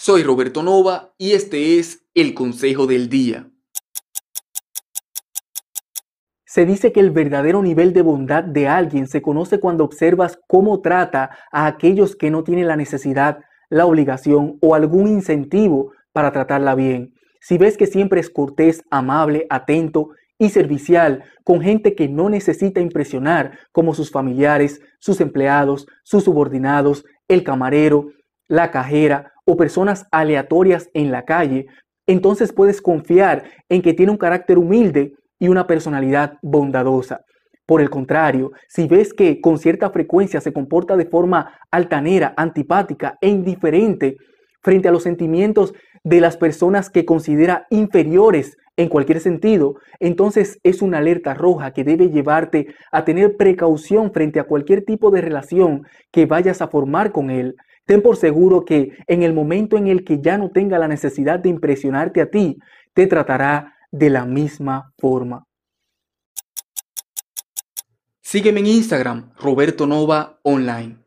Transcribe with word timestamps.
Soy 0.00 0.22
Roberto 0.22 0.62
Nova 0.62 1.12
y 1.18 1.32
este 1.32 1.80
es 1.80 2.06
el 2.14 2.32
Consejo 2.32 2.86
del 2.86 3.08
Día. 3.08 3.50
Se 6.46 6.64
dice 6.64 6.92
que 6.92 7.00
el 7.00 7.10
verdadero 7.10 7.62
nivel 7.62 7.92
de 7.92 8.02
bondad 8.02 8.44
de 8.44 8.68
alguien 8.68 9.08
se 9.08 9.20
conoce 9.20 9.58
cuando 9.58 9.82
observas 9.82 10.38
cómo 10.46 10.82
trata 10.82 11.30
a 11.50 11.66
aquellos 11.66 12.14
que 12.14 12.30
no 12.30 12.44
tienen 12.44 12.68
la 12.68 12.76
necesidad, 12.76 13.40
la 13.70 13.86
obligación 13.86 14.56
o 14.62 14.76
algún 14.76 15.08
incentivo 15.08 15.90
para 16.12 16.30
tratarla 16.30 16.76
bien. 16.76 17.12
Si 17.40 17.58
ves 17.58 17.76
que 17.76 17.88
siempre 17.88 18.20
es 18.20 18.30
cortés, 18.30 18.84
amable, 18.92 19.48
atento 19.50 20.10
y 20.38 20.50
servicial 20.50 21.24
con 21.42 21.60
gente 21.60 21.96
que 21.96 22.08
no 22.08 22.30
necesita 22.30 22.80
impresionar, 22.80 23.58
como 23.72 23.94
sus 23.94 24.12
familiares, 24.12 24.80
sus 25.00 25.20
empleados, 25.20 25.88
sus 26.04 26.22
subordinados, 26.22 27.04
el 27.26 27.42
camarero, 27.42 28.12
la 28.48 28.70
cajera 28.70 29.32
o 29.44 29.56
personas 29.56 30.06
aleatorias 30.10 30.90
en 30.94 31.12
la 31.12 31.24
calle, 31.24 31.66
entonces 32.06 32.52
puedes 32.52 32.80
confiar 32.82 33.44
en 33.68 33.82
que 33.82 33.94
tiene 33.94 34.12
un 34.12 34.18
carácter 34.18 34.58
humilde 34.58 35.14
y 35.38 35.48
una 35.48 35.66
personalidad 35.66 36.38
bondadosa. 36.42 37.20
Por 37.66 37.82
el 37.82 37.90
contrario, 37.90 38.52
si 38.66 38.88
ves 38.88 39.12
que 39.12 39.42
con 39.42 39.58
cierta 39.58 39.90
frecuencia 39.90 40.40
se 40.40 40.54
comporta 40.54 40.96
de 40.96 41.04
forma 41.04 41.52
altanera, 41.70 42.32
antipática 42.36 43.18
e 43.20 43.28
indiferente 43.28 44.16
frente 44.62 44.88
a 44.88 44.90
los 44.90 45.02
sentimientos 45.02 45.74
de 46.02 46.20
las 46.20 46.38
personas 46.38 46.88
que 46.88 47.04
considera 47.04 47.66
inferiores 47.68 48.56
en 48.78 48.88
cualquier 48.88 49.18
sentido, 49.18 49.74
entonces 49.98 50.60
es 50.62 50.82
una 50.82 50.98
alerta 50.98 51.34
roja 51.34 51.72
que 51.72 51.82
debe 51.82 52.10
llevarte 52.10 52.68
a 52.92 53.04
tener 53.04 53.36
precaución 53.36 54.12
frente 54.12 54.38
a 54.38 54.44
cualquier 54.44 54.84
tipo 54.84 55.10
de 55.10 55.20
relación 55.20 55.82
que 56.12 56.26
vayas 56.26 56.62
a 56.62 56.68
formar 56.68 57.10
con 57.10 57.28
él. 57.30 57.56
Ten 57.86 58.02
por 58.02 58.16
seguro 58.16 58.64
que 58.64 58.92
en 59.08 59.24
el 59.24 59.34
momento 59.34 59.76
en 59.76 59.88
el 59.88 60.04
que 60.04 60.20
ya 60.20 60.38
no 60.38 60.50
tenga 60.50 60.78
la 60.78 60.86
necesidad 60.86 61.40
de 61.40 61.48
impresionarte 61.48 62.20
a 62.20 62.30
ti, 62.30 62.56
te 62.94 63.08
tratará 63.08 63.74
de 63.90 64.10
la 64.10 64.24
misma 64.24 64.92
forma. 64.96 65.44
Sígueme 68.20 68.60
en 68.60 68.66
Instagram, 68.66 69.32
Roberto 69.40 69.88
Nova 69.88 70.38
Online. 70.44 70.98